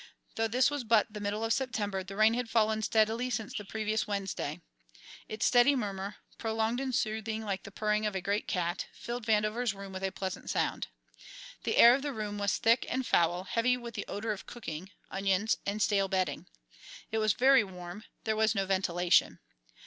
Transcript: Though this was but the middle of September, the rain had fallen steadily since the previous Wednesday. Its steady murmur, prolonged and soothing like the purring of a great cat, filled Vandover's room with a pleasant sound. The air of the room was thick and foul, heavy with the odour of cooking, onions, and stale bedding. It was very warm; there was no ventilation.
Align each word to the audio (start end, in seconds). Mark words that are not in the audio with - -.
Though 0.33 0.47
this 0.47 0.71
was 0.71 0.83
but 0.83 1.13
the 1.13 1.19
middle 1.19 1.43
of 1.43 1.53
September, 1.53 2.03
the 2.03 2.15
rain 2.15 2.33
had 2.33 2.49
fallen 2.49 2.81
steadily 2.81 3.29
since 3.29 3.53
the 3.53 3.63
previous 3.63 4.07
Wednesday. 4.07 4.61
Its 5.29 5.45
steady 5.45 5.75
murmur, 5.75 6.15
prolonged 6.39 6.79
and 6.79 6.95
soothing 6.95 7.45
like 7.45 7.61
the 7.61 7.71
purring 7.71 8.07
of 8.07 8.15
a 8.15 8.19
great 8.21 8.47
cat, 8.47 8.87
filled 8.93 9.27
Vandover's 9.27 9.75
room 9.75 9.93
with 9.93 10.03
a 10.03 10.11
pleasant 10.11 10.49
sound. 10.49 10.87
The 11.65 11.77
air 11.77 11.93
of 11.93 12.01
the 12.01 12.13
room 12.13 12.39
was 12.39 12.57
thick 12.57 12.87
and 12.89 13.05
foul, 13.05 13.43
heavy 13.43 13.77
with 13.77 13.93
the 13.93 14.07
odour 14.07 14.31
of 14.31 14.47
cooking, 14.47 14.89
onions, 15.11 15.57
and 15.67 15.79
stale 15.83 16.07
bedding. 16.07 16.47
It 17.11 17.19
was 17.19 17.33
very 17.33 17.63
warm; 17.63 18.05
there 18.23 18.35
was 18.35 18.55
no 18.55 18.65
ventilation. 18.65 19.37